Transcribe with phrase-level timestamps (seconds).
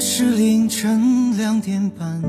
[0.00, 2.22] 是凌晨两点半，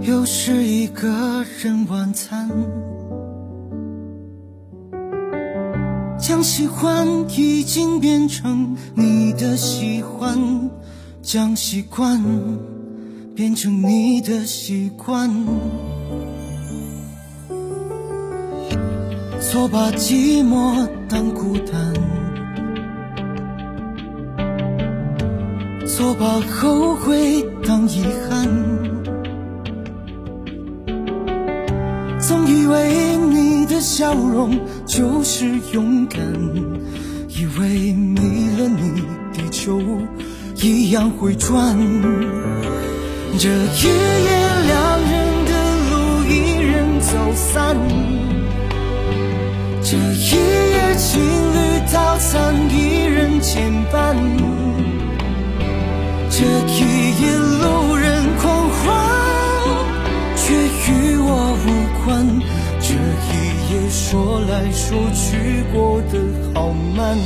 [0.00, 2.50] 又是一个人晚餐。
[6.18, 10.36] 将喜欢已经变成你的喜欢，
[11.22, 12.20] 将习惯
[13.36, 15.30] 变成你的习惯。
[19.40, 21.94] 错把寂寞当孤单，
[25.98, 28.48] 错把后悔当遗憾，
[32.20, 36.20] 总以为你的笑容就是勇敢，
[37.26, 38.20] 以为没
[38.56, 39.82] 了你，地球
[40.62, 41.76] 一样会转。
[43.36, 44.30] 这一夜，
[44.68, 45.10] 两人
[45.46, 45.52] 的
[45.90, 47.76] 路一人走散。
[49.82, 54.47] 这一夜情侣套餐，一人牵绊。
[56.40, 58.78] 这一夜路人狂欢，
[60.36, 61.26] 却与我
[61.66, 61.66] 无
[62.04, 62.06] 关。
[62.78, 63.28] 这一
[63.72, 66.14] 夜说来说去过得
[66.54, 67.18] 好慢。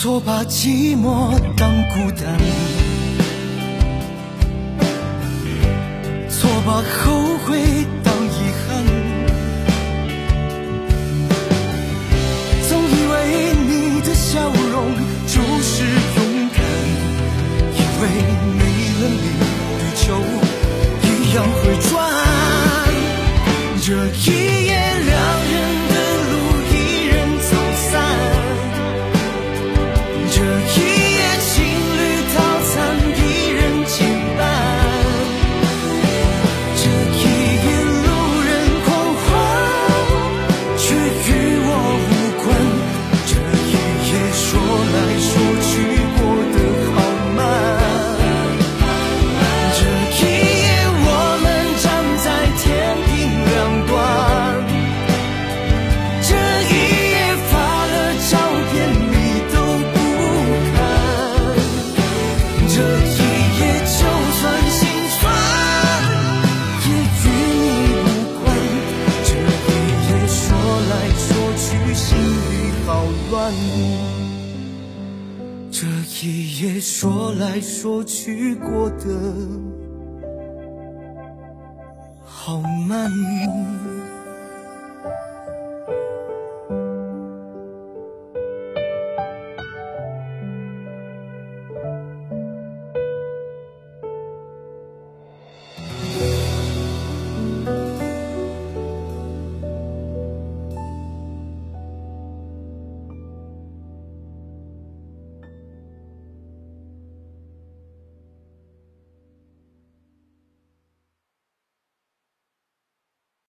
[0.00, 2.38] 错把寂寞当孤单，
[6.30, 7.58] 错把后悔
[8.04, 8.86] 当遗憾，
[12.68, 13.12] 总以为
[13.66, 14.38] 你的笑
[14.70, 14.94] 容
[15.26, 16.62] 就是勇敢，
[17.74, 18.06] 以为
[18.56, 18.60] 没
[19.00, 19.16] 了你，
[19.80, 20.14] 地球
[21.02, 22.07] 一样会转。
[75.70, 75.86] 这
[76.22, 79.06] 一夜说来说去过得
[82.24, 83.87] 好慢。